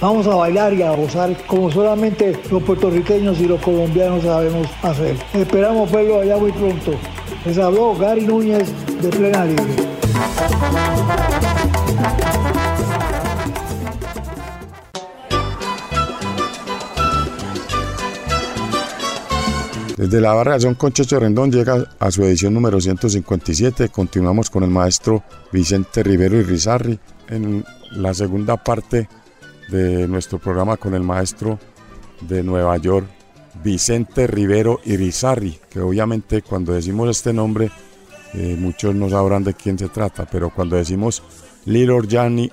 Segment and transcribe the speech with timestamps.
[0.00, 5.16] Vamos a bailar y a gozar como solamente los puertorriqueños y los colombianos sabemos hacer.
[5.34, 6.92] Esperamos verlo allá muy pronto.
[7.44, 8.68] Les habló Gary Núñez
[9.02, 9.64] de Plena Libre.
[19.96, 23.88] Desde la barra Son con Checho Rendón llega a su edición número 157.
[23.88, 29.08] Continuamos con el maestro Vicente Rivero y Rizarri en la segunda parte
[29.68, 31.58] de nuestro programa con el maestro
[32.20, 33.06] de Nueva York,
[33.62, 37.70] Vicente Rivero Irizarri, que obviamente cuando decimos este nombre
[38.34, 41.22] eh, muchos no sabrán de quién se trata, pero cuando decimos
[41.64, 42.50] Little Johnny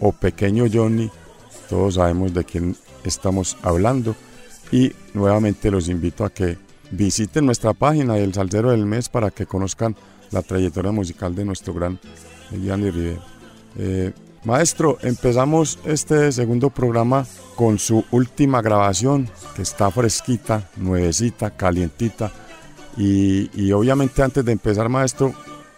[0.00, 1.10] o Pequeño Johnny,
[1.68, 4.14] todos sabemos de quién estamos hablando.
[4.70, 6.58] Y nuevamente los invito a que
[6.90, 9.96] visiten nuestra página del Salcero del Mes para que conozcan
[10.30, 11.98] la trayectoria musical de nuestro gran
[12.50, 13.22] Johnny Rivero.
[13.76, 14.12] Eh,
[14.44, 17.26] Maestro, empezamos este segundo programa
[17.56, 22.30] con su última grabación, que está fresquita, nuevecita, calientita.
[22.96, 25.32] Y, obviamente antes de empezar, maestro,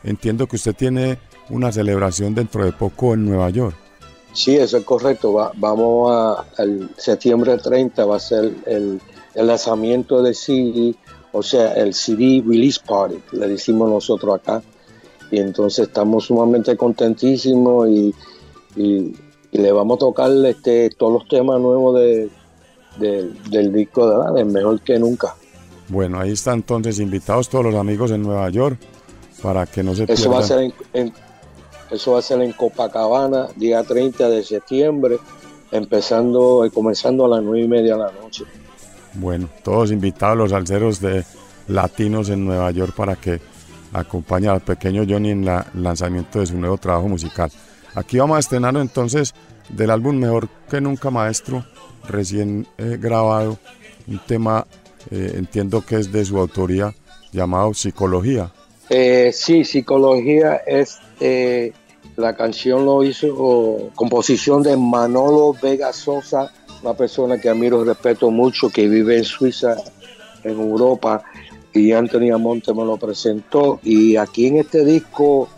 [0.04, 3.75] entiendo que usted tiene una celebración dentro de poco en Nueva York.
[4.32, 5.53] Sí, eso es correcto.
[5.56, 9.00] vamos a, el septiembre 30 va a ser el,
[9.34, 10.94] lanzamiento de CD,
[11.32, 14.62] o sea, el CD Release Party, le decimos nosotros acá.
[15.31, 18.15] Y entonces estamos sumamente contentísimos y
[18.76, 19.14] y,
[19.53, 22.00] le vamos a tocar este, todos los temas nuevos
[22.98, 25.34] del disco de, Mejor que Nunca.
[25.88, 28.78] Bueno, ahí están entonces invitados todos los amigos en Nueva York
[29.42, 30.32] para que no se eso pierdan.
[30.32, 31.12] Va a ser en,
[31.91, 35.19] eso va a ser en Copacabana, día 30 de septiembre,
[35.72, 38.44] empezando y comenzando a las 9 y media de la noche.
[39.14, 41.25] Bueno, todos invitados los alceros de
[41.66, 43.41] latinos en Nueva York para que
[43.92, 47.50] acompañen al pequeño Johnny en el lanzamiento de su nuevo trabajo musical.
[47.94, 49.34] Aquí vamos a estrenar entonces
[49.68, 51.64] del álbum Mejor que Nunca Maestro,
[52.08, 53.58] recién eh, grabado,
[54.06, 54.66] un tema,
[55.10, 56.94] eh, entiendo que es de su autoría,
[57.32, 58.52] llamado Psicología.
[58.88, 60.98] Eh, sí, Psicología es,
[62.16, 66.52] la canción lo hizo, composición de Manolo Vega Sosa,
[66.82, 69.76] una persona que admiro y respeto mucho, que vive en Suiza,
[70.42, 71.22] en Europa,
[71.72, 75.48] y Anthony Amonte me lo presentó, y aquí en este disco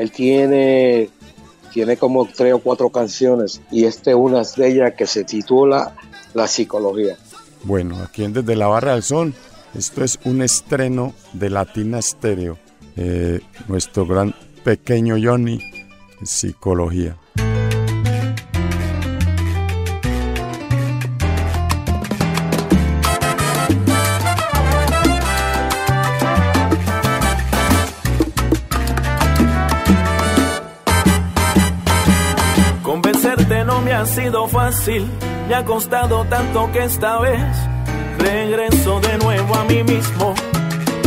[0.00, 1.10] él tiene,
[1.72, 5.94] tiene como tres o cuatro canciones y esta es una de ellas que se titula
[6.32, 7.18] La psicología.
[7.64, 9.34] Bueno, aquí en Desde la Barra del Sol,
[9.74, 12.56] esto es un estreno de Latina Stereo.
[12.96, 15.60] Eh, nuestro gran pequeño Johnny,
[16.24, 17.18] Psicología.
[34.10, 35.08] sido fácil,
[35.48, 37.40] me ha costado tanto que esta vez
[38.18, 40.34] regreso de nuevo a mí mismo,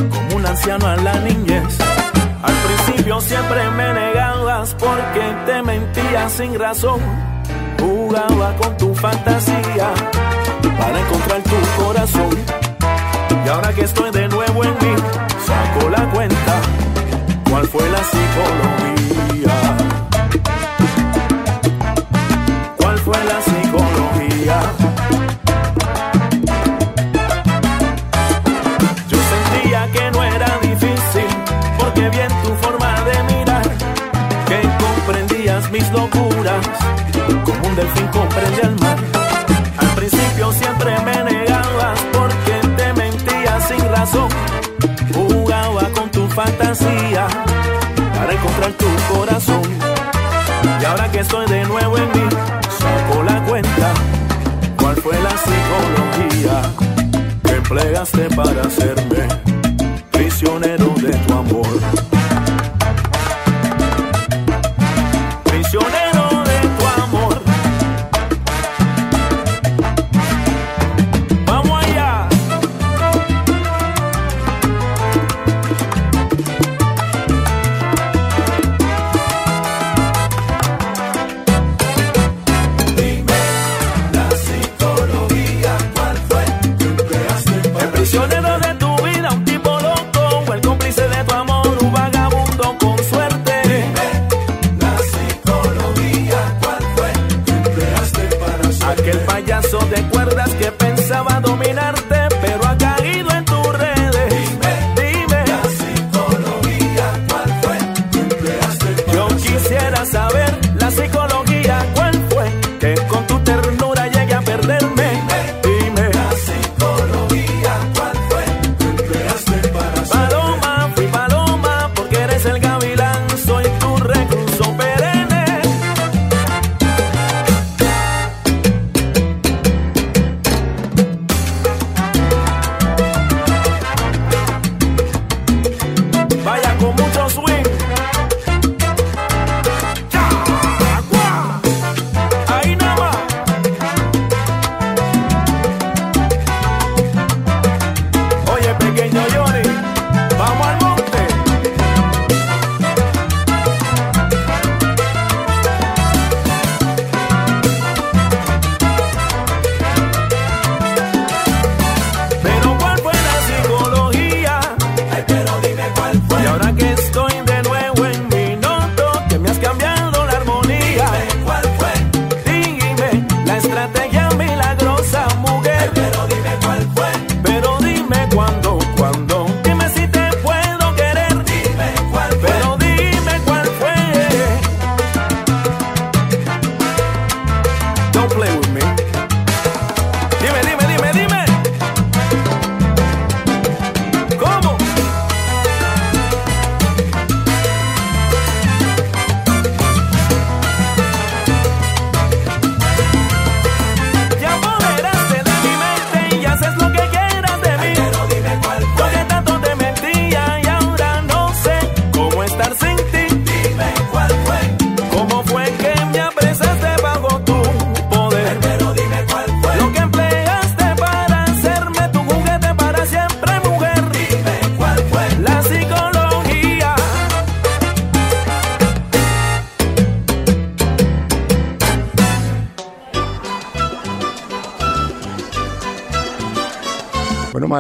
[0.10, 1.78] como un anciano a la niñez.
[2.42, 7.02] Al principio siempre me negabas porque te mentía sin razón,
[7.78, 9.94] jugaba con tu fantasía
[10.78, 12.38] para encontrar tu corazón.
[13.46, 14.96] Y ahora que estoy de nuevo en mí,
[15.46, 16.56] saco la cuenta,
[17.50, 18.83] ¿cuál fue la psicóloga?
[51.68, 52.30] Nuevo en mí,
[52.78, 53.94] saco la cuenta.
[54.78, 56.62] ¿Cuál fue la psicología
[57.44, 59.28] que empleaste para hacerme
[60.12, 62.03] prisionero de tu amor?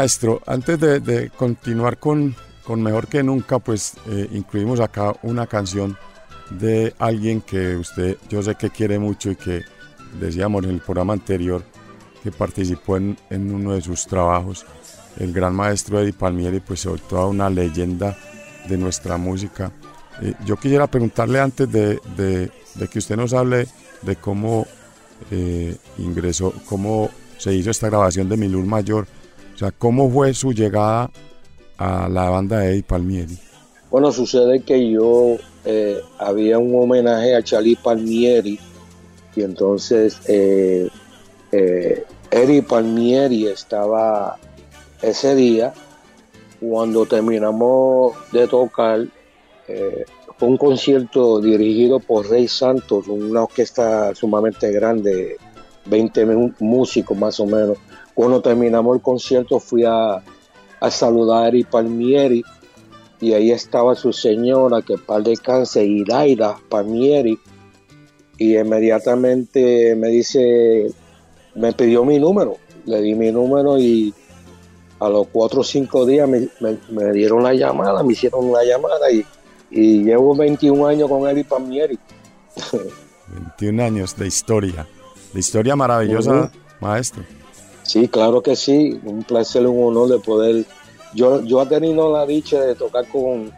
[0.04, 5.98] Maestro, antes de, continuar con, con, Mejor que Nunca, pues eh, incluimos acá una canción
[6.50, 9.62] de alguien que usted, yo sé que quiere mucho y que
[10.20, 11.64] decíamos en el programa anterior
[12.22, 14.66] que participó en, uno de sus trabajos,
[15.20, 18.18] el gran maestro Eddie Palmieri, pues sobre toda una leyenda
[18.68, 19.72] de nuestra música.
[20.22, 23.68] Eh, yo quisiera preguntarle antes de, de, que usted nos hable
[24.02, 24.68] de cómo
[25.32, 29.08] eh, ingresó, cómo se hizo esta grabación de Milur Mayor,
[29.54, 31.12] o sea, ¿cómo fue su llegada
[31.78, 33.38] a la banda de Eddie Palmieri?
[33.92, 38.60] Bueno, sucede que yo eh, había un homenaje a Charlie Palmieri
[39.36, 40.90] y entonces eh,
[41.52, 44.38] eh, Eddie Palmieri estaba
[45.02, 45.74] ese día
[46.60, 49.06] cuando terminamos de tocar.
[50.38, 55.38] fue un concierto dirigido por Rey Santos, una orquesta sumamente grande,
[55.86, 56.26] 20
[56.60, 57.78] músicos más o menos
[58.14, 60.22] cuando terminamos el concierto fui a,
[60.90, 62.44] saludar a Eri Palmieri
[63.22, 67.40] y ahí estaba su señora, que par de cáncer, Iraida Palmieri,
[68.38, 70.92] y inmediatamente me dice,
[71.56, 74.14] me pidió mi número, le di mi número y
[75.00, 79.26] a los cuatro o cinco días me, dieron la llamada, me hicieron una llamada y,
[79.72, 81.98] llevo 21 años con Eri Palmieri.
[83.58, 84.86] 21 años de historia,
[85.34, 87.24] de historia maravillosa, maestro.
[87.84, 90.66] Sí, claro que sí, un placer, un honor de poder.
[91.14, 93.52] Yo, yo he tenido la dicha de tocar con,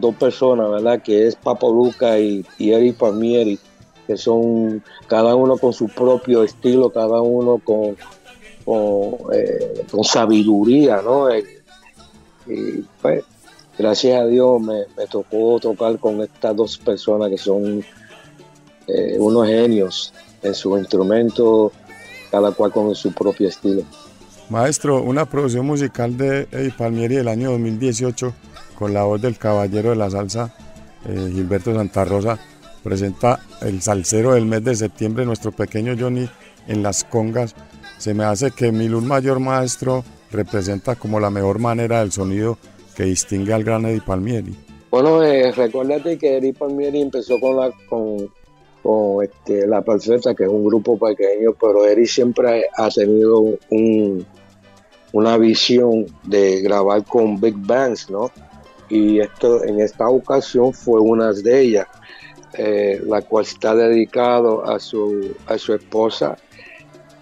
[0.00, 1.00] dos personas, ¿verdad?
[1.00, 3.58] Que es Papo Luca y, y Eric Palmieri,
[4.06, 7.96] que son cada uno con su propio estilo, cada uno con,
[8.64, 11.30] con, eh, sabiduría, ¿no?
[11.30, 11.44] Eh,
[12.46, 13.24] y pues,
[13.78, 17.84] gracias a Dios me, me, tocó tocar con estas dos personas que son
[18.86, 21.72] eh, unos genios en su instrumento,
[22.30, 23.82] cada cual con su propio estilo.
[24.50, 28.32] Maestro, una producción musical de Eddie Palmieri del año 2018
[28.78, 30.54] con la voz del caballero de la salsa,
[31.06, 32.38] eh, Gilberto Santa Rosa,
[32.82, 36.28] presenta el salsero del mes de septiembre, nuestro pequeño Johnny
[36.68, 37.54] en las congas.
[37.98, 42.56] Se me hace que mi luz mayor maestro representa como la mejor manera del sonido
[42.94, 44.56] que distingue al gran Eddie Palmieri.
[44.90, 48.30] Bueno, eh, recuérdate que Eddie Palmieri empezó con la con,
[48.82, 54.26] con este, La Perfecta, que es un grupo pequeño, pero Eddie siempre ha tenido un,
[55.12, 58.30] una visión de grabar con big bands, ¿no?
[58.88, 61.86] Y esto en esta ocasión fue una de ellas,
[62.54, 66.36] eh, la cual está dedicado a su, a su esposa.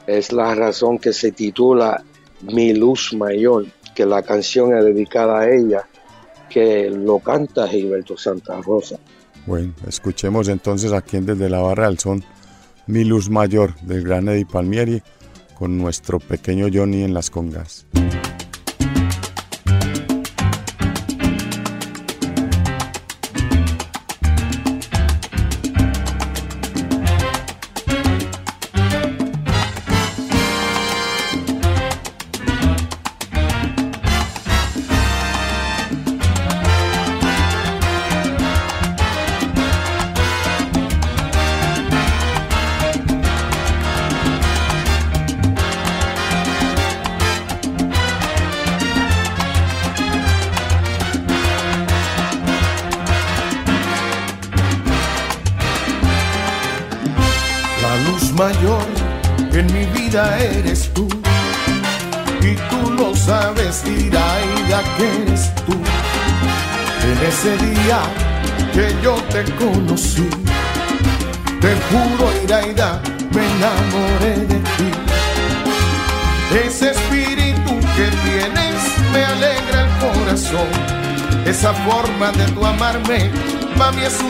[0.06, 2.04] Es la razón que se titula
[2.42, 5.88] Mi Luz Mayor, que la canción es dedicada a ella,
[6.48, 8.98] que lo canta Gilberto Santa Rosa.
[9.46, 12.24] Bueno, escuchemos entonces aquí en Desde la Barra del Son,
[12.86, 15.02] Mi Luz Mayor del gran Eddie Palmieri
[15.56, 17.86] con nuestro pequeño Johnny en las congas.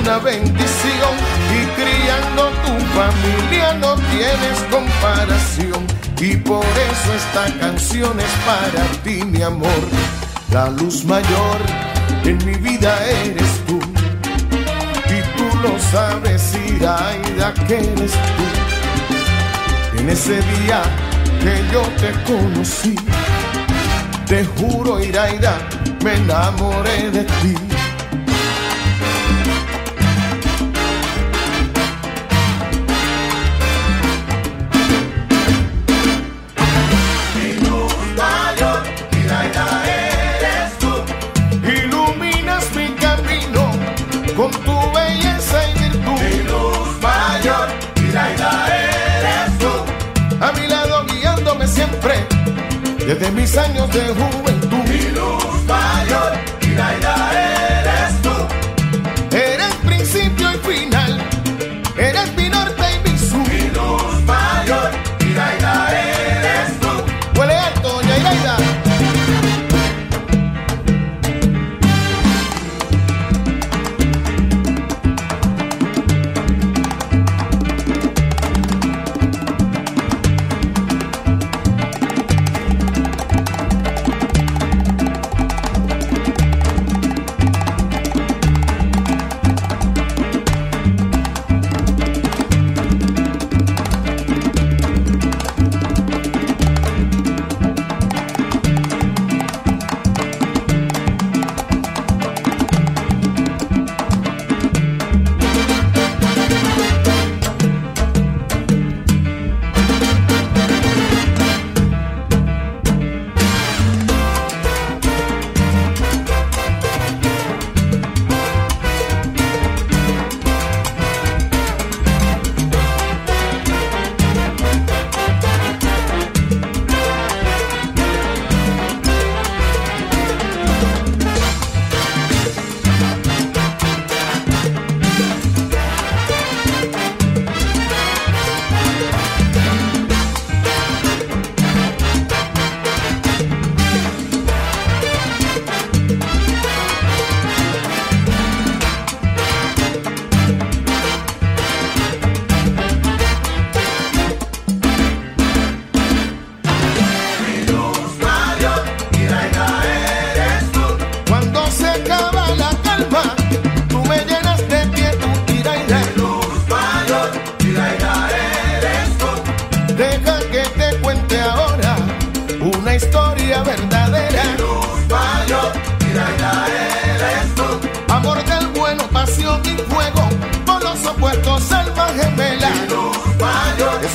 [0.06, 1.14] Una bendición.
[1.52, 5.86] Y criando tu familia no tienes comparación.
[6.20, 9.82] Y por eso esta canción es para ti, mi amor.
[10.52, 11.58] La luz mayor
[12.25, 13.80] en mi vida eres tú.
[15.08, 19.98] Y tú lo sabes, Iraida, que eres tú.
[19.98, 20.82] En ese día
[21.40, 22.94] que yo te conocí,
[24.26, 25.58] te juro, Iraida,
[26.04, 27.75] me enamoré de ti.
[53.26, 54.45] Desde mis años de juventud.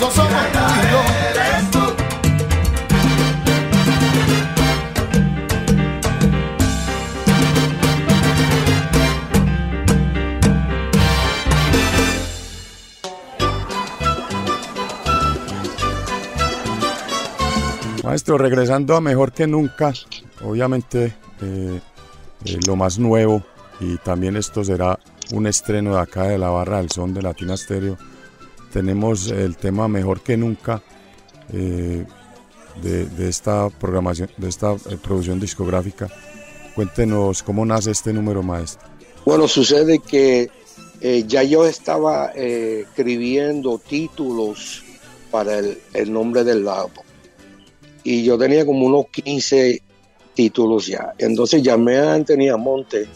[0.10, 1.00] Somos tú y yo.
[1.30, 1.80] eres tú.
[18.04, 19.94] Maestro, regresando a Mejor que Nunca,
[20.44, 21.80] obviamente eh,
[22.46, 23.44] eh, lo más nuevo
[23.80, 25.00] y también esto será
[25.32, 27.98] un estreno de acá de la barra del son de Latina Stereo.
[28.72, 30.82] Tenemos el tema Mejor que Nunca
[31.54, 32.06] eh,
[32.82, 36.08] de, esta programación, de esta eh, producción discográfica.
[36.76, 38.88] Cuéntenos cómo nace este número, maestro.
[39.26, 40.50] Bueno, sucede que
[41.02, 44.84] eh, ya yo estaba escribiendo títulos
[45.30, 47.04] para el, el nombre del álbum.
[48.04, 49.82] Y yo tenía como unos 15
[50.34, 51.14] títulos ya.
[51.18, 53.08] Entonces llamé a Anthony Monte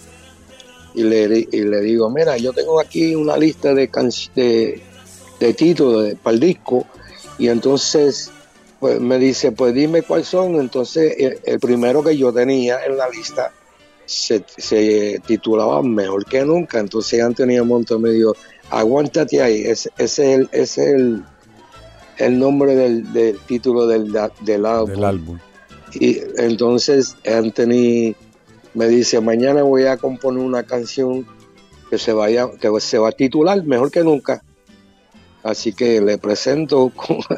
[0.93, 3.89] y le, y le digo, mira, yo tengo aquí una lista de,
[4.35, 4.81] de,
[5.39, 6.85] de títulos de- para el disco.
[7.37, 8.31] Y entonces
[8.79, 10.55] pues, me dice, pues dime cuáles son.
[10.59, 13.51] Entonces el, el primero que yo tenía en la lista
[14.05, 16.79] se, se titulaba Mejor que Nunca.
[16.79, 18.35] Entonces Antonio Monte me dijo,
[18.69, 21.23] aguántate ahí, ese, ese es, el, ese es el,
[22.17, 24.89] el nombre del, del título del, del álbum.
[24.89, 25.39] Del álbum.
[25.93, 28.15] Y entonces Anthony
[28.73, 31.25] me dice, mañana voy a componer una canción
[31.89, 34.43] que se vaya, que se va a titular Mejor que Nunca.
[35.45, 36.91] Así que le presento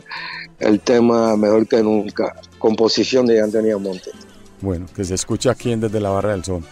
[0.59, 4.11] el tema Mejor que Nunca, composición de Antonio Monte.
[4.61, 6.65] Bueno, que se escucha aquí en Desde la Barra del Son.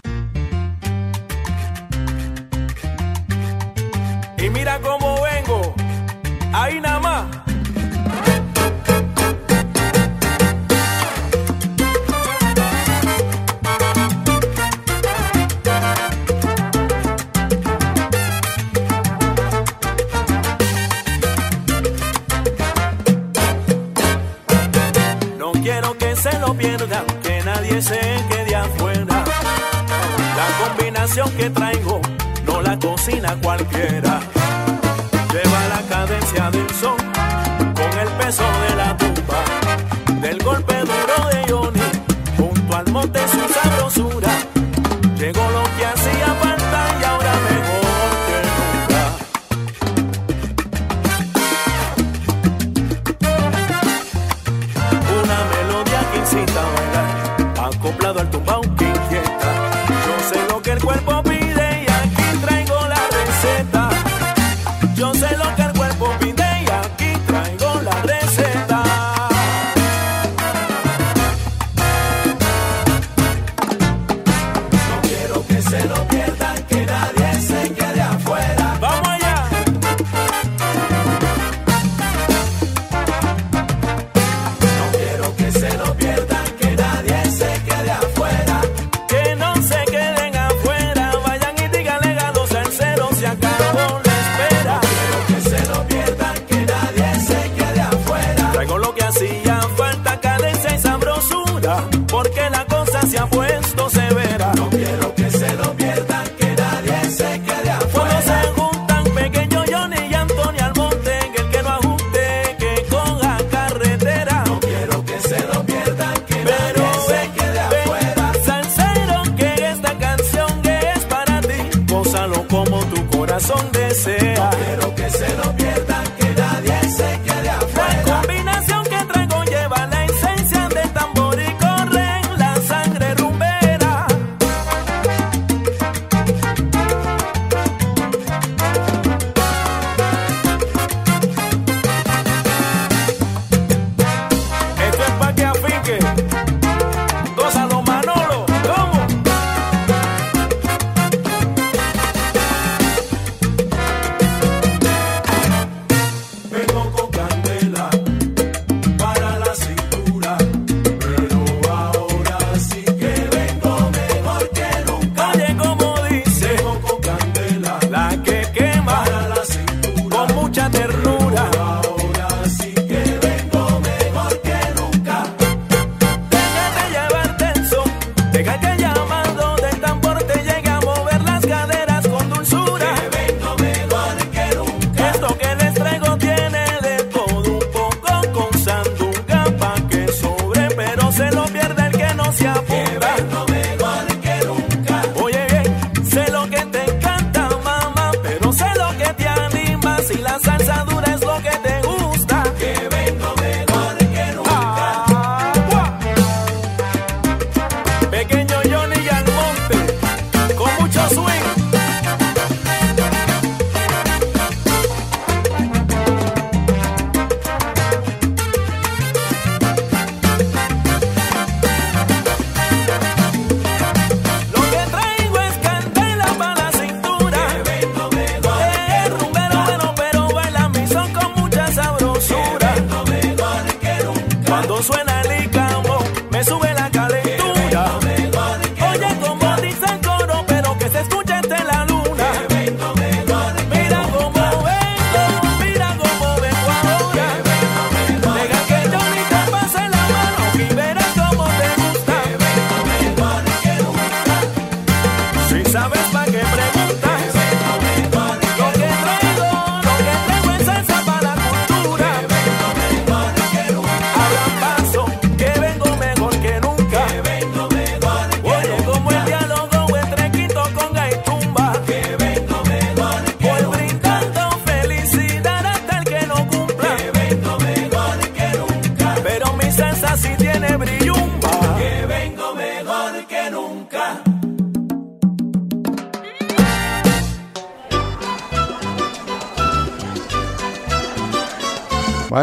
[31.06, 32.02] Combinación que traigo
[32.48, 34.35] no la cocina cualquiera.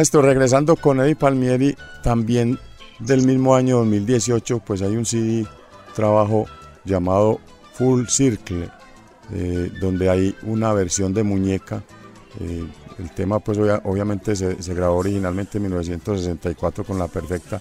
[0.03, 2.59] Maestro, regresando con Eddie Palmieri, también
[2.99, 5.47] del mismo año 2018, pues hay un CD
[5.95, 6.47] trabajo
[6.85, 7.39] llamado
[7.75, 8.69] Full Circle,
[9.33, 11.85] eh, donde hay una versión de muñeca.
[12.41, 12.67] Eh,
[12.99, 17.61] el tema pues obviamente se, grabó originalmente en 1964 con La Perfecta.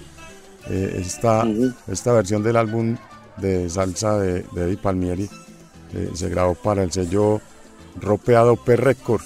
[0.67, 1.45] Eh, esta,
[1.88, 2.97] esta versión del álbum
[3.38, 5.30] de salsa de, Eddie Palmieri
[6.15, 7.39] se grabó para el sello
[8.01, 9.21] Ropeado P Record,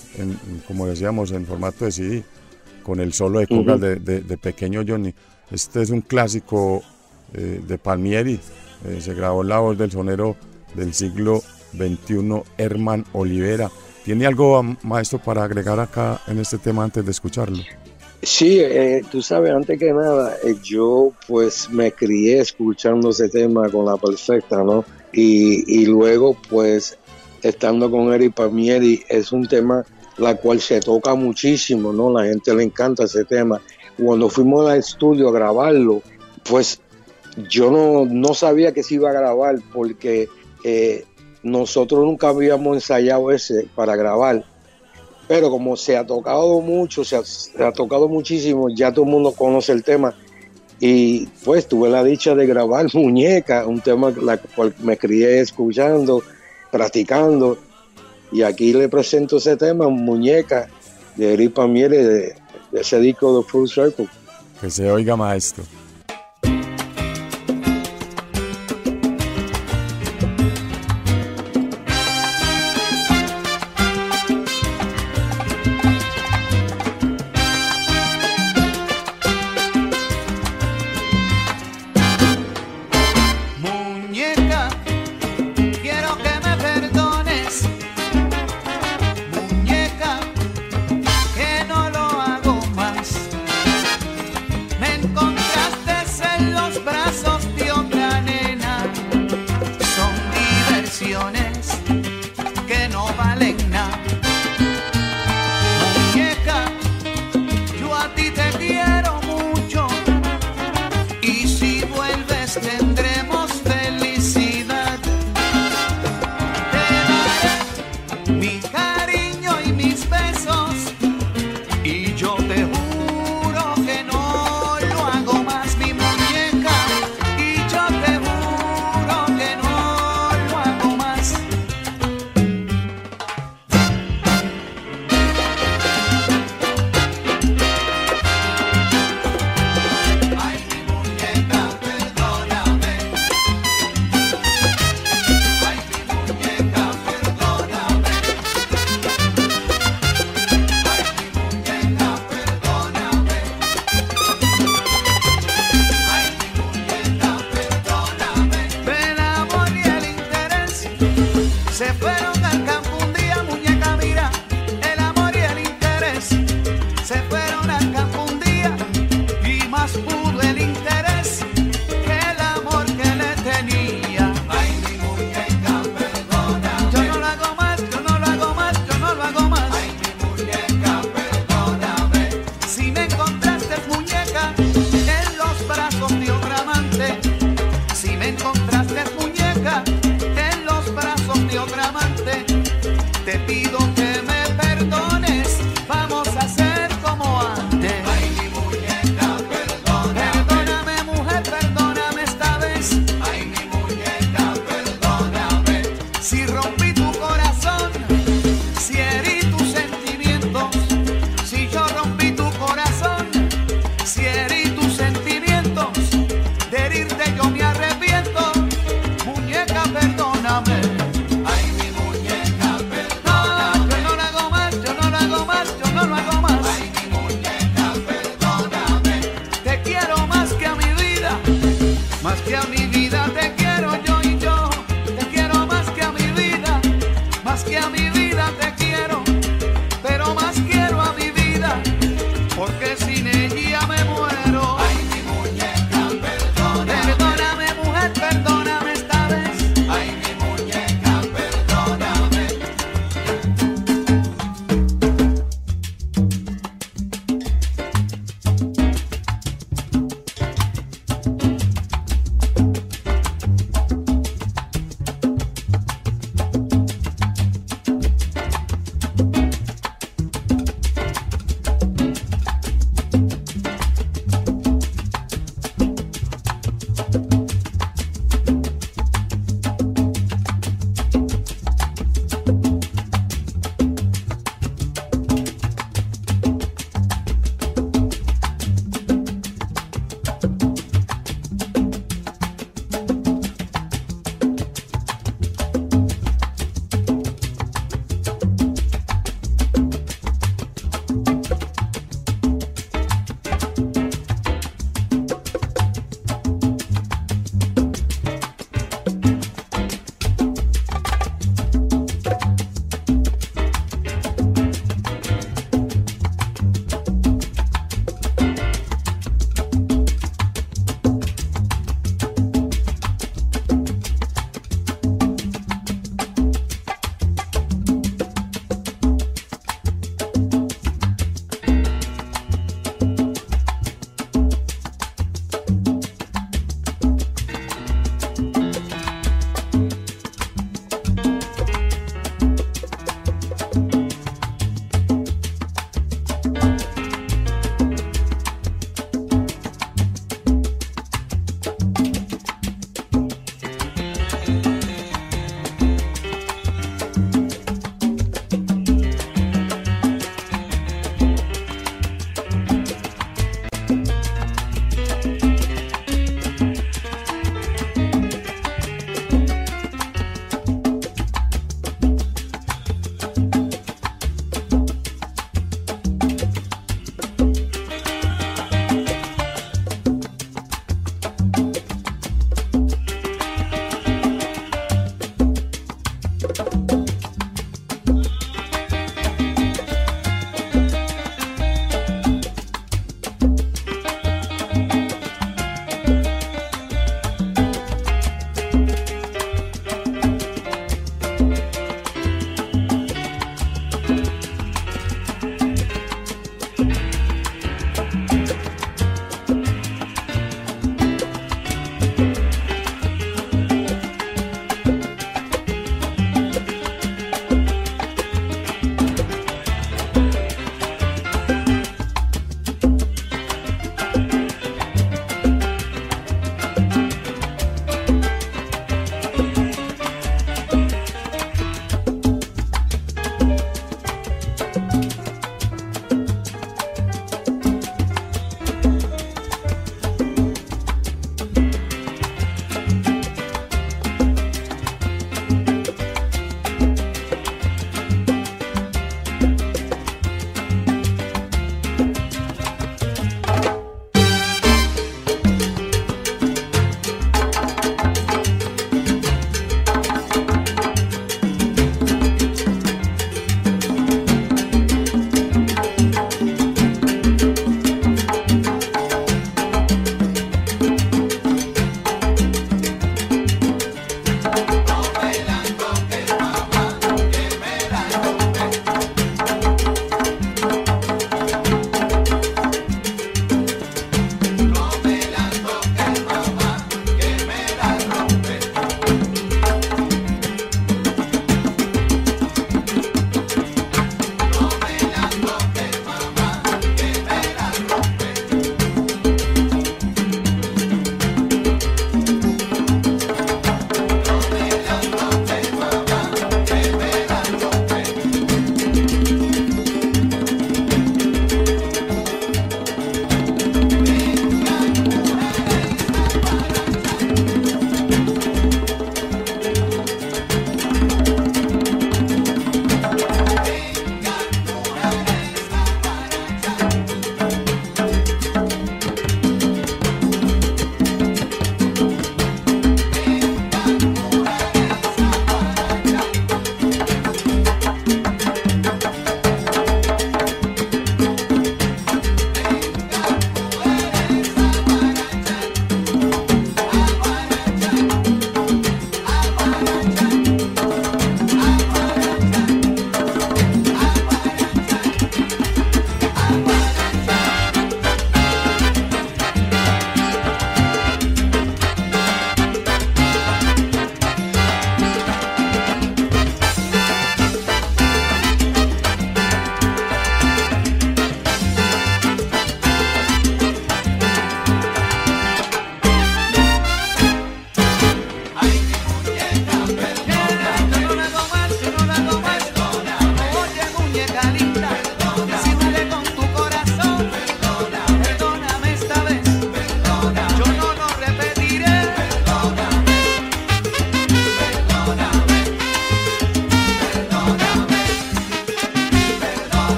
[0.67, 2.25] como decíamos, en formato de CD
[2.85, 5.13] con el solo de de, Pequeño Johnny.
[5.51, 6.83] Este es un clásico
[7.33, 8.39] eh, de Palmieri,
[8.85, 10.35] eh, se grabó la voz del sonero
[10.75, 11.41] del siglo
[11.73, 13.71] XXI, Herman Olivera.
[14.03, 17.57] ¿Tiene algo, maestro, para agregar acá en este tema antes de escucharlo?
[18.21, 23.85] Sí, eh, tú sabes, antes que nada, yo pues me crié escuchando ese tema con
[23.85, 24.85] la perfecta, ¿no?
[25.11, 26.99] Y, y luego pues
[27.41, 29.85] estando con Eric Palmieri es un tema
[30.17, 32.11] la cual se toca muchísimo, ¿no?
[32.11, 33.61] La gente le encanta ese tema.
[33.97, 36.01] Cuando fuimos al estudio a grabarlo,
[36.43, 36.79] pues
[37.49, 40.29] yo no, no sabía que se iba a grabar porque
[40.63, 41.05] eh,
[41.43, 44.43] nosotros nunca habíamos ensayado ese para grabar.
[45.27, 49.71] Pero como se ha tocado mucho, se ha, tocado muchísimo, ya todo el mundo conoce
[49.71, 50.15] el tema.
[50.79, 56.21] Y pues tuve la dicha de grabar Muñeca, un tema la cual me crié escuchando,
[56.71, 57.57] practicando.
[58.31, 60.67] Y aquí le presento ese tema, Muñeca,
[61.15, 62.35] de Eric Miele, de,
[62.71, 64.07] de ese disco de Full Circle.
[64.59, 65.63] Que se oiga, maestro.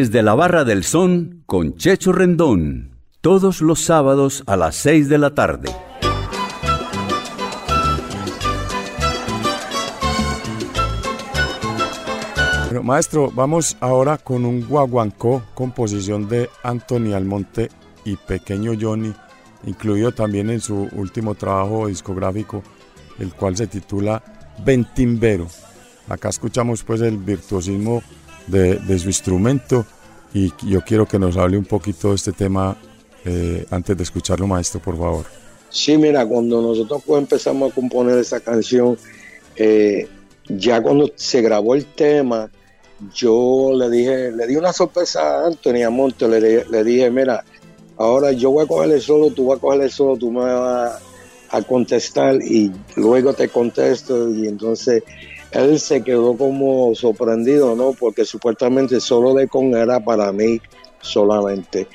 [0.00, 2.96] Desde la Barra del Son con Checho Rendón.
[3.20, 5.68] Todos los sábados a las 6 de la tarde.
[12.82, 17.68] maestro, vamos ahora con un guaguancó, composición de Anthony Almonte
[18.06, 19.12] y Pequeño Johnny,
[19.66, 22.62] incluido también en su último trabajo discográfico,
[23.18, 24.22] el cual se titula
[24.64, 25.46] Ventimbero.
[26.08, 28.02] Acá escuchamos pues el virtuosismo
[28.50, 29.86] de, su instrumento
[30.32, 32.76] y yo quiero que nos hable un poquito de este tema
[33.24, 35.26] eh, antes de escucharlo, maestro, por favor.
[35.68, 38.98] Sí, mira, cuando nosotros empezamos a componer esa canción,
[39.56, 40.08] eh,
[40.48, 42.50] ya cuando se grabó el tema,
[43.14, 47.44] yo le dije, le di una sorpresa a Anthony Monte, le, le dije, mira,
[47.96, 50.40] ahora yo voy a coger el solo, tú vas a coger el solo, tú me
[50.40, 51.00] vas
[51.50, 55.02] a contestar y luego te contesto y entonces
[55.52, 57.92] él se quedó como sorprendido, ¿no?
[57.92, 60.60] Porque supuestamente solo de con era para mí
[61.00, 61.86] solamente.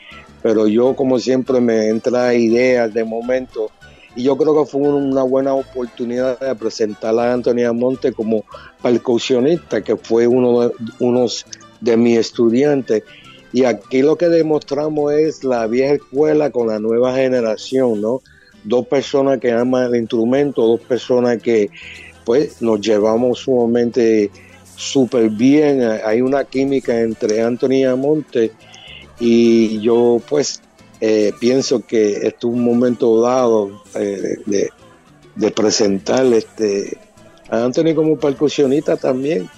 [0.42, 3.72] Pero yo, como siempre, me entra ideas de momento.
[4.16, 8.44] Y yo creo que fue una buena oportunidad de presentar a Antonio Monte como
[8.82, 11.46] percusionista, que fue uno de, unos
[11.82, 13.04] de mis estudiantes.
[13.52, 18.22] Y aquí lo que demostramos es la vieja escuela con la nueva generación, ¿no?
[18.64, 21.70] Dos personas que aman el instrumento, dos personas que
[22.26, 24.32] pues nos llevamos sumamente
[24.76, 25.82] súper bien.
[26.04, 28.52] Hay una química entre Anthony Amonte
[29.20, 30.62] y yo pues
[31.02, 36.98] eh, pienso que este es un momento dado eh, de, presentar este,
[37.50, 39.50] a Anthony como percusionista también,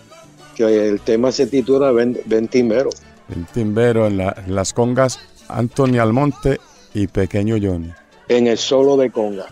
[0.55, 2.89] que el tema se titula Ventimbero.
[3.27, 6.59] Ventimbero en, en las congas, Anthony Almonte
[6.93, 7.91] y Pequeño Johnny.
[8.27, 9.47] En el solo de conga.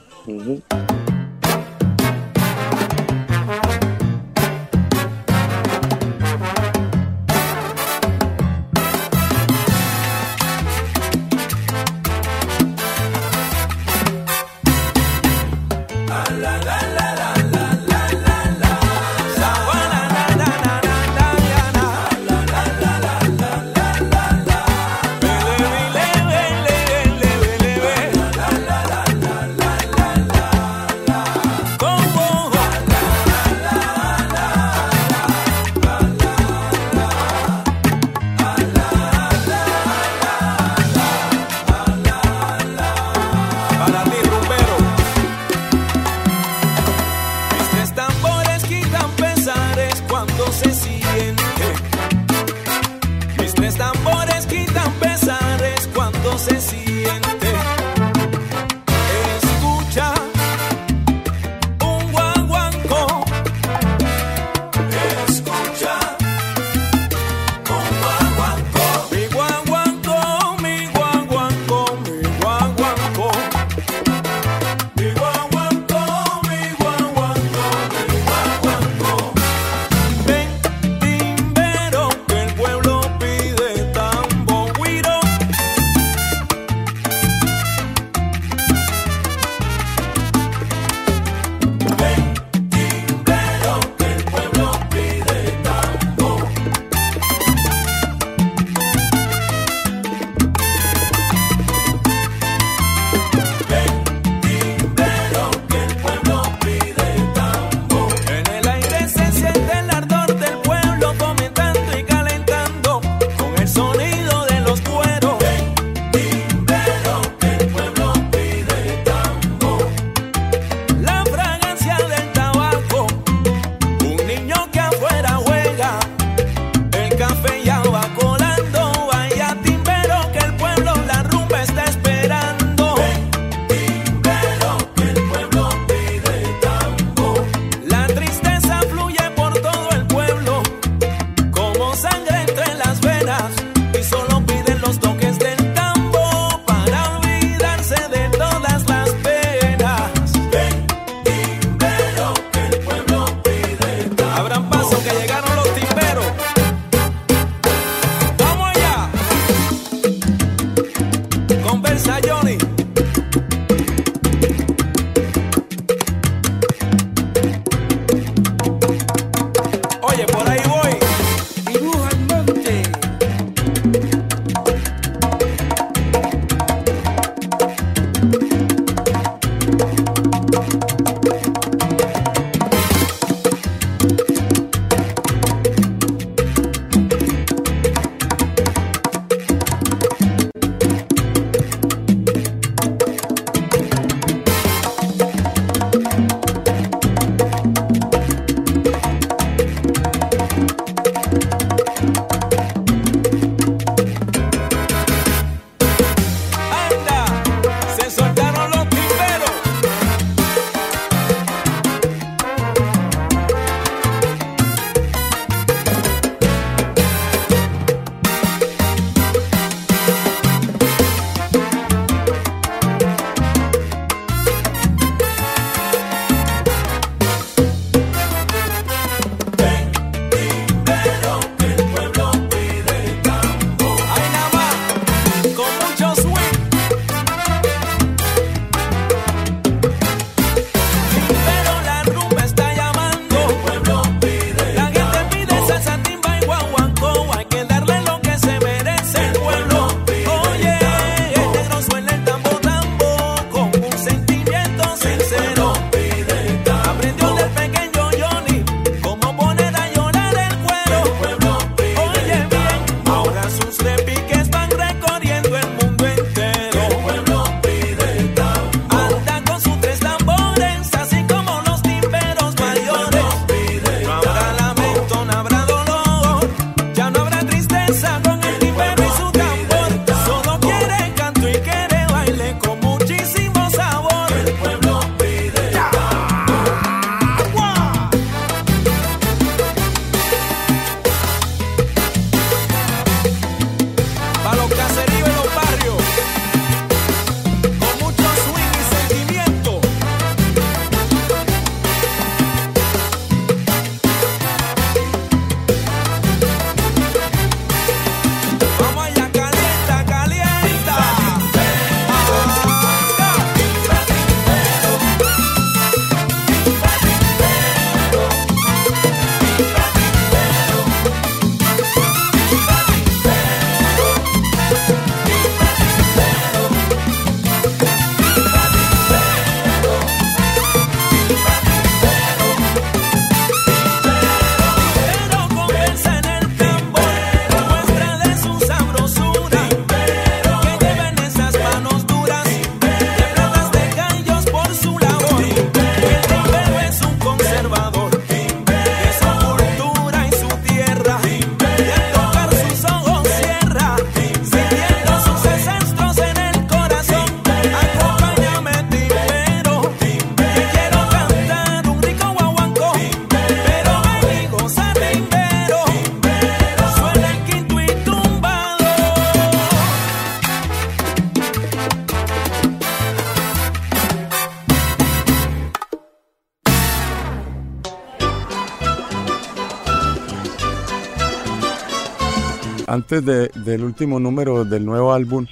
[383.06, 385.46] Antes del último número del nuevo álbum,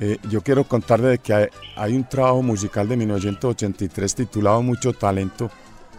[0.00, 1.46] eh, yo quiero contarle que hay,
[1.76, 5.48] hay, un trabajo musical de 1983 titulado Mucho Talento,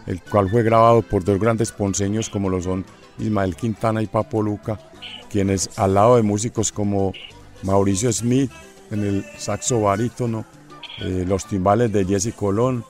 [0.06, 2.84] el cual fue grabado por dos grandes ponceños como lo son
[3.18, 4.78] Ismael Quintana y Papo Luca,
[5.30, 7.14] quienes al lado de músicos como
[7.62, 8.50] Mauricio Smith
[8.90, 10.44] en el saxo barítono,
[11.00, 12.84] eh, los timbales de Jesse Colón,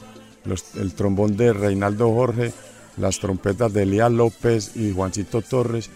[0.75, 2.53] el trombón de Reinaldo Jorge,
[2.97, 5.91] las trompetas de Elías López y Juancito Torres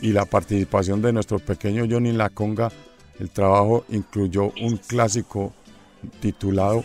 [0.00, 2.70] y la participación de nuestro pequeño Johnny La Conga,
[3.18, 5.52] el trabajo incluyó un clásico
[6.20, 6.84] titulado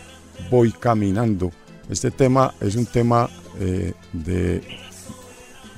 [0.50, 1.52] Voy Caminando.
[1.90, 4.62] Este tema es un tema eh, de,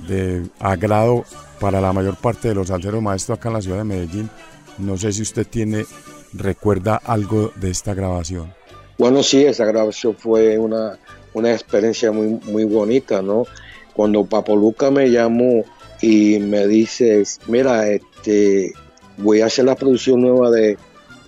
[0.08, 1.26] de agrado
[1.60, 4.30] para la mayor parte de los salseros maestros acá en la ciudad de Medellín.
[4.78, 5.86] No sé si usted tiene,
[6.34, 8.54] recuerda algo de esta grabación.
[8.98, 10.98] Bueno, sí, esa grabación fue una,
[11.34, 13.46] una experiencia muy, muy bonita, ¿no?
[13.94, 15.66] Cuando Papo Luca me llamó
[16.02, 18.74] y me dice, mira, este,
[19.18, 20.78] voy a hacer la producción nueva de,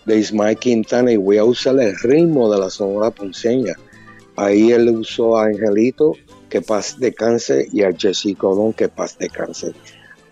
[0.06, 3.76] de Ismael Quintana y voy a usar el ritmo de la Sonora Ponceña.
[4.36, 6.14] Ahí él usó a Angelito,
[6.50, 9.74] que paz de cáncer, y a Jesse Colón, que paz de cáncer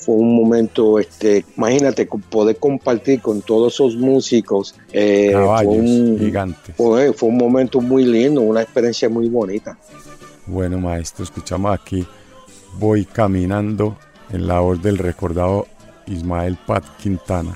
[0.05, 4.75] fue un momento, este, imagínate, poder compartir con todos esos músicos.
[4.93, 6.75] Eh, fue un, gigantes.
[6.75, 9.75] Fue, fue, un momento muy lindo, una experiencia muy bonita.
[10.45, 12.05] Bueno, maestro, escuchamos aquí,
[12.77, 13.97] voy caminando
[14.35, 15.65] en la voz del recordado
[16.07, 17.55] Ismael Pat Quintana.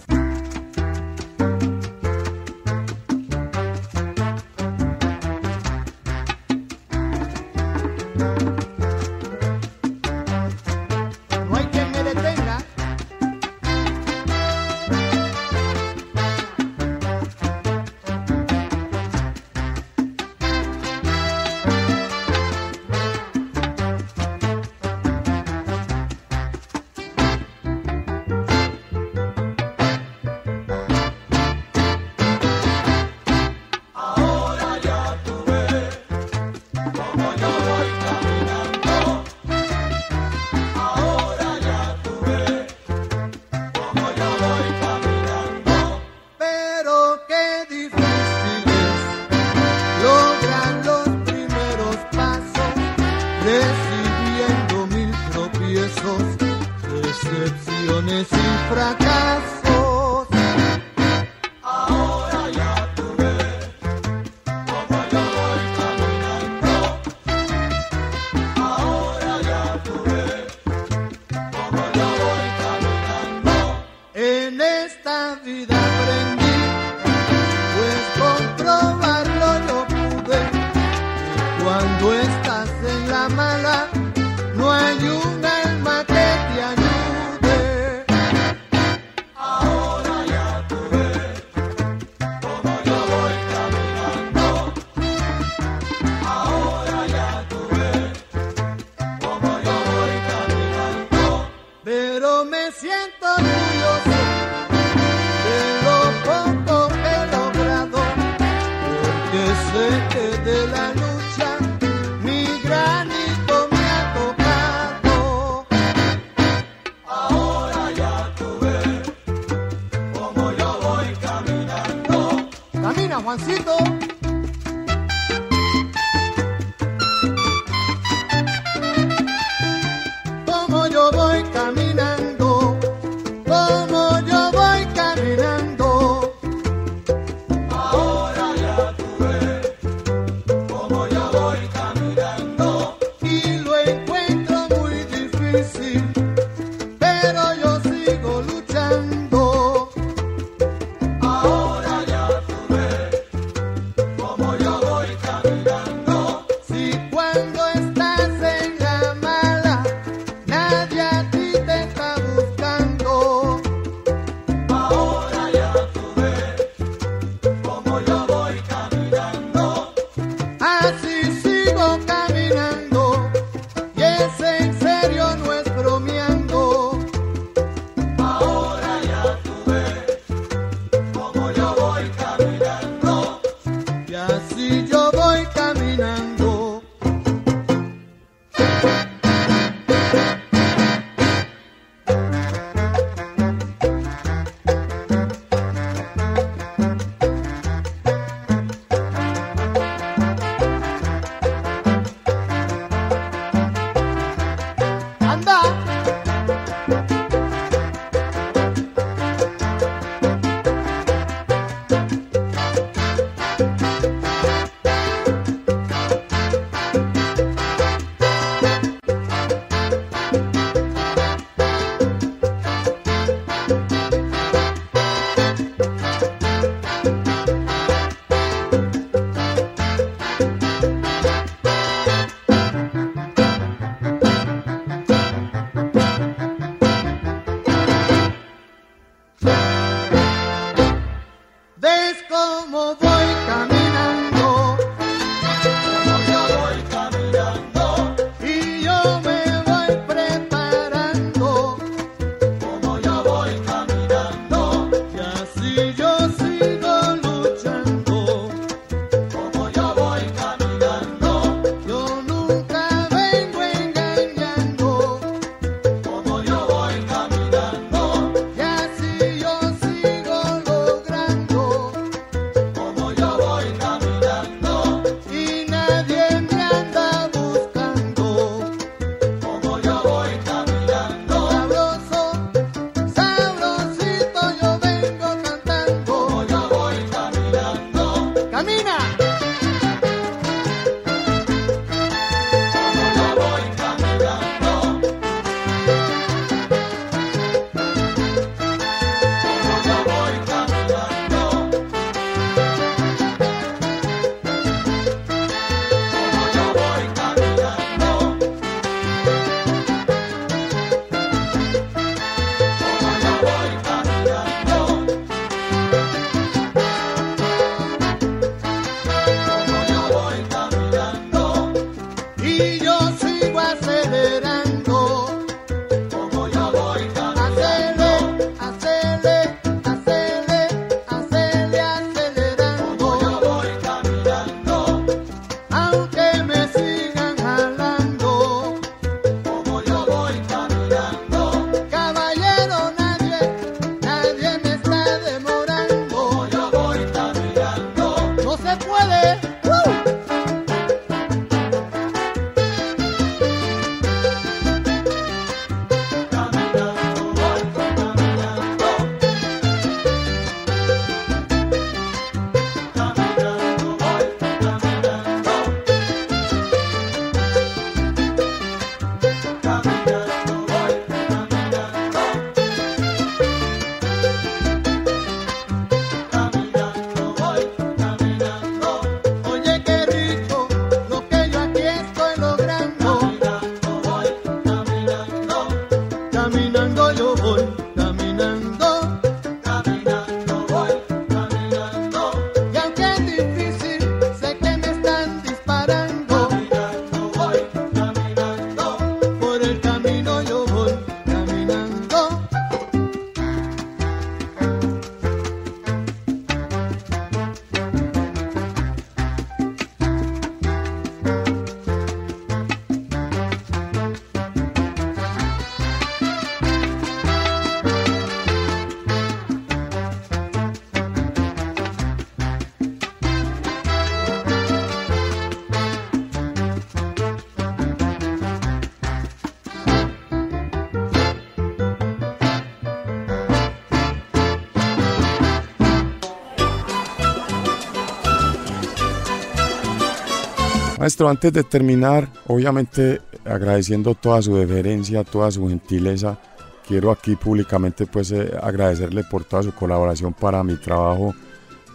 [441.20, 446.40] Maestro, antes de terminar, obviamente agradeciendo toda su deferencia, toda su gentileza,
[446.88, 451.36] quiero aquí públicamente pues eh, agradecerle por toda su colaboración para mi trabajo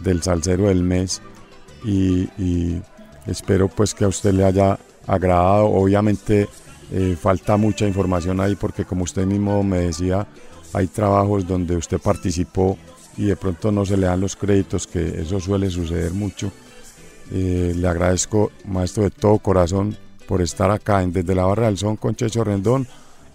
[0.01, 1.23] del Salcero del Mes
[1.83, 2.29] y,
[3.25, 5.71] espero pues que a usted le haya agradado.
[5.71, 6.47] Obviamente
[6.91, 10.27] eh, falta mucha información ahí porque como usted mismo me decía,
[10.71, 12.77] hay trabajos donde usted participó
[13.17, 16.51] y de pronto no se le dan los créditos, que eso suele suceder mucho.
[17.31, 19.97] Eh, le agradezco, maestro, de todo corazón
[20.27, 22.87] por estar acá en Desde la Barra del Son con Checho Rendón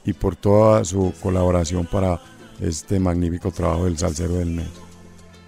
[0.05, 2.21] y por toda su colaboración para
[2.61, 4.69] este magnífico trabajo del Salcero del Mes.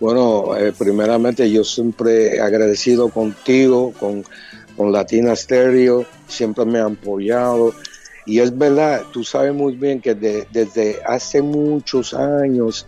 [0.01, 4.24] Bueno, eh, primeramente yo siempre agradecido contigo, con,
[4.76, 7.72] con Latina Stereo, siempre me han apoyado.
[8.26, 12.86] Y es verdad, tú sabes muy bien que desde hace muchos años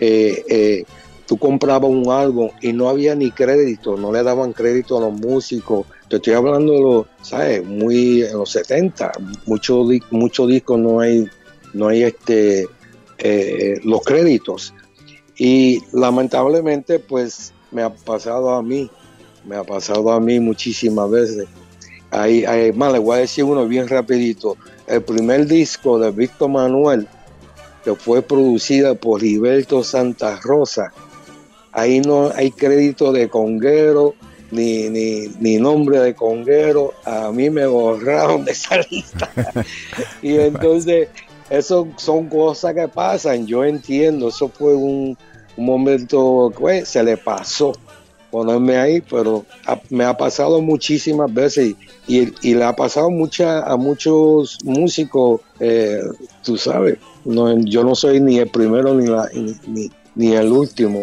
[0.00, 0.84] eh, eh,
[1.28, 5.12] tú comprabas un álbum y no había ni crédito, no le daban crédito a los
[5.12, 5.86] músicos.
[6.08, 7.62] Te estoy hablando de los, ¿sabes?
[7.64, 9.12] Muy en los 70,
[9.44, 11.28] muchos mucho discos no hay,
[11.74, 12.66] no hay este,
[13.18, 14.72] eh, los créditos.
[15.36, 18.90] Y lamentablemente, pues me ha pasado a mí,
[19.44, 21.46] me ha pasado a mí muchísimas veces.
[22.10, 24.56] Ahí, ahí más le voy a decir uno bien rapidito.
[24.86, 27.06] El primer disco de Víctor Manuel,
[27.84, 30.90] que fue producida por Gilberto Santa Rosa,
[31.72, 34.14] ahí no hay crédito de conguero,
[34.50, 39.30] ni, ni, nombre de conguero, a mí me borraron de esa lista.
[40.22, 41.08] y entonces,
[41.50, 45.16] eso son cosas que pasan, yo entiendo, eso fue un,
[45.56, 47.72] momento que pues, se le pasó
[48.30, 49.44] ponerme ahí, pero
[49.90, 51.74] me ha pasado muchísimas veces
[52.06, 56.02] y, y, le ha pasado mucha, a muchos músicos, eh,
[56.44, 59.28] tú sabes, no, yo no soy ni el primero ni, la,
[59.66, 61.02] ni, ni el último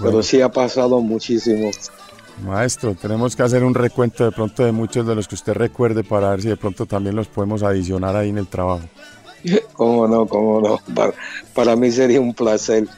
[0.00, 1.70] pero sí ha pasado muchísimo.
[2.44, 6.04] Maestro, tenemos que hacer un recuento de pronto de muchos de los que usted recuerde
[6.04, 8.86] para ver si de pronto también los podemos adicionar ahí en el trabajo.
[9.72, 10.80] Cómo no, cómo no.
[11.54, 12.88] Para, mí sería un placer.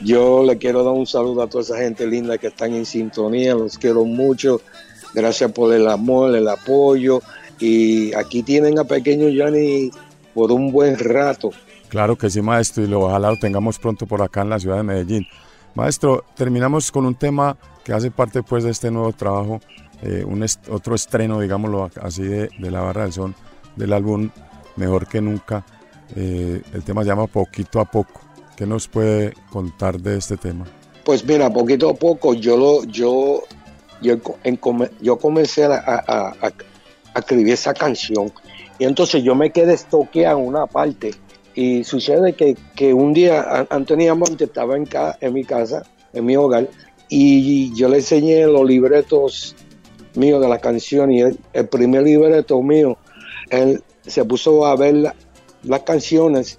[0.00, 3.54] Yo le quiero dar un saludo a toda esa gente linda que están en sintonía,
[3.54, 4.60] los quiero mucho.
[5.14, 7.22] Gracias por el amor, el apoyo.
[7.60, 9.90] Y aquí tienen a Pequeño Yanni
[10.34, 11.50] por un buen rato.
[11.88, 14.78] Claro que sí, maestro, y lo, ojalá lo tengamos pronto por acá en la ciudad
[14.78, 15.26] de Medellín.
[15.74, 19.60] Maestro, terminamos con un tema que hace parte pues de este nuevo trabajo,
[20.02, 23.34] eh, un otro estreno, digámoslo así, de, La Barra del Son,
[23.76, 24.30] del álbum
[24.76, 25.64] Mejor que Nunca.
[26.14, 28.20] Eh, el tema se llama Poquito a Poco.
[28.56, 30.64] ¿Qué nos puede contar de este tema?
[31.04, 33.42] Pues mira, poquito a poco yo lo, yo,
[34.00, 34.16] yo,
[35.00, 36.32] yo comencé a,
[37.16, 38.32] escribir esa canción
[38.78, 41.14] y entonces yo me quedé estoqueado en una parte
[41.54, 44.88] y sucede que, que un día Antonio Monte estaba en,
[45.20, 45.82] en mi casa,
[46.12, 46.68] en mi hogar,
[47.08, 49.54] y yo le enseñé los libretos
[50.16, 51.38] míos de la canción y el,
[51.70, 52.96] primer libreto mío,
[53.50, 55.14] él se puso a ver
[55.62, 56.58] las canciones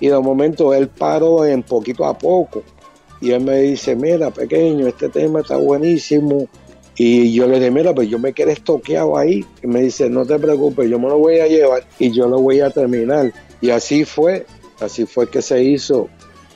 [0.00, 2.62] y de momento él paró en poquito a poco.
[3.20, 6.48] Y él me dice, mira pequeño, este tema está buenísimo
[6.96, 10.26] y yo le dije, mira, pues yo me quedé estoqueado ahí y me dice, no
[10.26, 13.32] te preocupes, yo me lo voy a llevar y yo lo voy a terminar
[13.62, 14.44] y así fue,
[14.80, 16.10] así fue que se hizo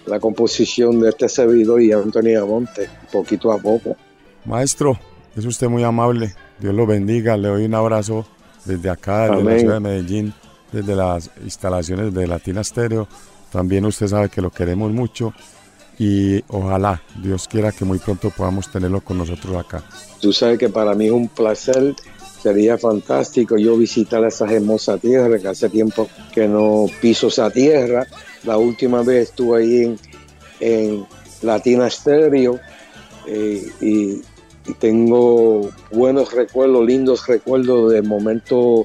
[0.04, 3.96] la composición de este servidor y Antonio Monte, poquito a poco.
[4.44, 4.98] Maestro,
[5.34, 8.26] es usted muy amable, Dios lo bendiga, le doy un abrazo
[8.64, 10.34] desde acá, desde la ciudad de Medellín,
[10.72, 13.08] desde las instalaciones de Latina Stereo.
[13.52, 15.32] También usted sabe que lo queremos mucho
[15.98, 19.84] y ojalá Dios quiera que muy pronto podamos tenerlo con nosotros acá.
[20.20, 21.94] Tú sabes que para mí es un placer
[22.46, 28.06] sería fantástico yo visitar esa hermosa tierra, que hace tiempo que no piso esa tierra.
[28.44, 29.96] La última vez estuve ahí
[30.60, 31.04] en,
[31.42, 32.60] Latina Stereo
[33.26, 34.22] eh, y,
[34.80, 38.84] tengo buenos recuerdos, lindos recuerdos del momento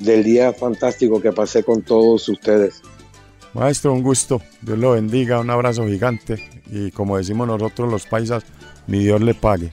[0.00, 2.82] del día fantástico que pasé con todos ustedes.
[3.54, 4.42] Maestro, un gusto.
[4.60, 8.44] Dios lo bendiga, un abrazo gigante y como decimos nosotros los paisas,
[8.86, 9.70] mi Dios le pague.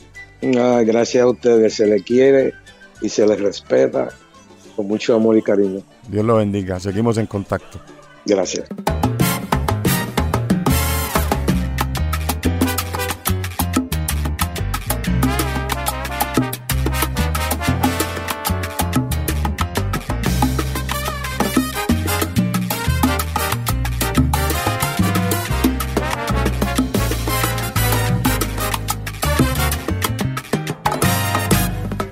[0.57, 2.53] Ah, gracias a ustedes, se le quiere
[3.02, 4.10] y se les respeta
[4.76, 5.82] con mucho amor y cariño.
[6.08, 7.80] Dios lo bendiga, seguimos en contacto.
[8.26, 8.68] Gracias.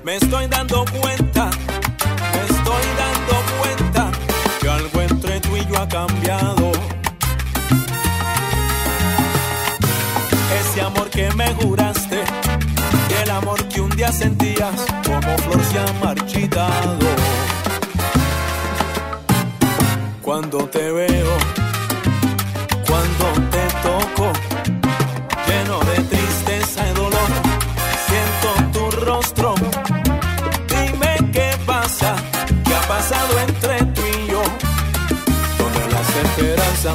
[0.04, 1.48] Me estoy dando cuenta,
[2.32, 4.12] me estoy dando cuenta
[4.60, 6.72] que algo entre tú y yo ha cambiado.
[10.60, 12.22] Ese amor que me juraste,
[13.08, 17.06] y el amor que un día sentías como flor se ha marchitado.
[20.20, 21.63] Cuando te veo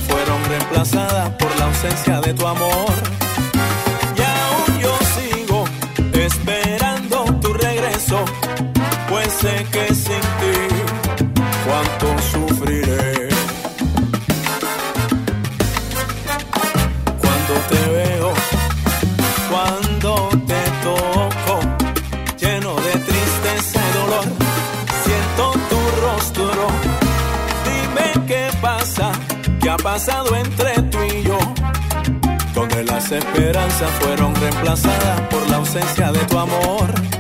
[0.02, 3.29] fueron reemplazadas por la ausencia de tu amor.
[29.94, 31.40] pasado entre tú y yo,
[32.54, 37.19] donde las esperanzas fueron reemplazadas por la ausencia de tu amor.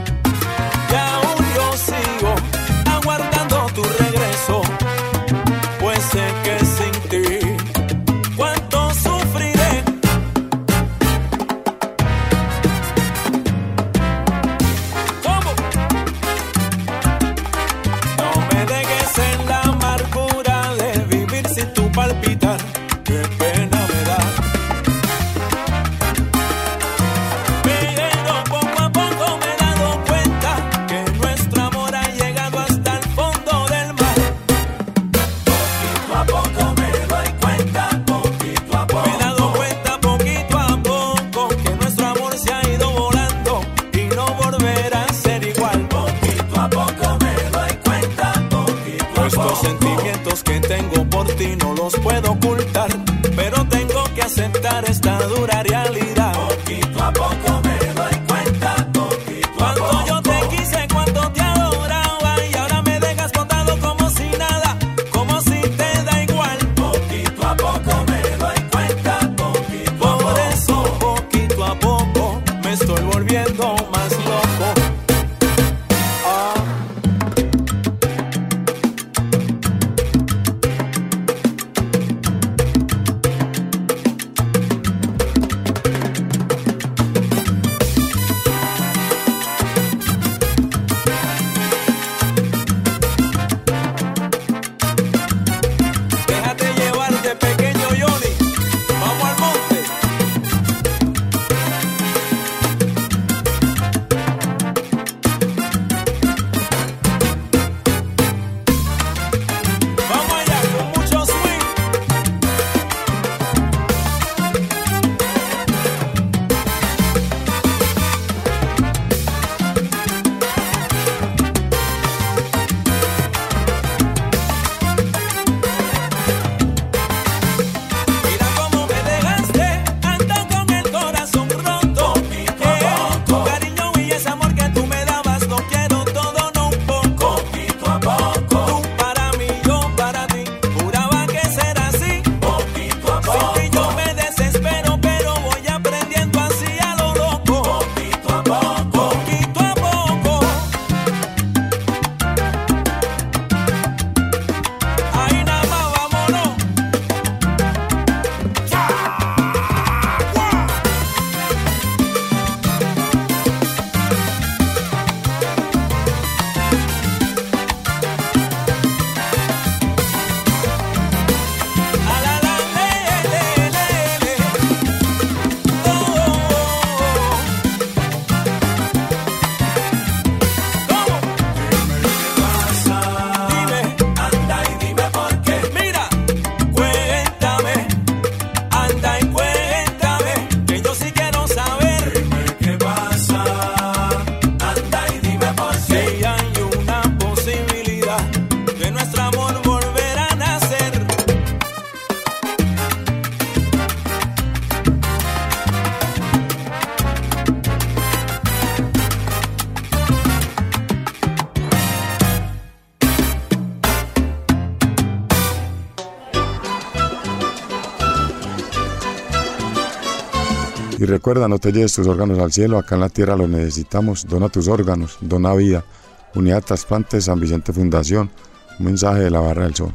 [221.30, 224.26] Recuerda, no te lleves tus órganos al cielo, acá en la tierra los necesitamos.
[224.28, 225.86] Dona tus órganos, dona vida.
[226.34, 228.32] Unidad Trasplante San Vicente Fundación.
[228.80, 229.94] Un mensaje de la Barra del Sol.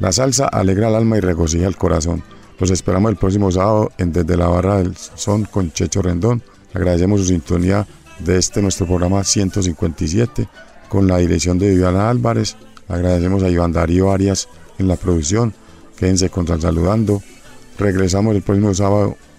[0.00, 2.24] La salsa alegra el alma y regocija el corazón.
[2.58, 6.42] Los esperamos el próximo sábado en Desde la Barra del Sol con Checho Rendón.
[6.74, 7.86] Agradecemos su sintonía
[8.18, 10.48] de este nuestro programa 157
[10.88, 12.56] con la dirección de Viviana Álvarez.
[12.88, 14.48] Agradecemos a Iván Darío Arias
[14.80, 15.54] en la producción.
[15.96, 17.22] Quédense con Saludando.
[17.78, 19.16] Regresamos el próximo sábado